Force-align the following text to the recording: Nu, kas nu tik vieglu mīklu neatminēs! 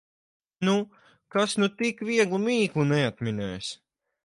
Nu, 0.69 0.73
kas 1.35 1.53
nu 1.65 1.69
tik 1.83 2.03
vieglu 2.09 2.41
mīklu 2.47 2.89
neatminēs! 2.95 3.73